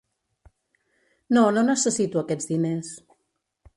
[1.37, 2.91] No, no necessito aquests diners.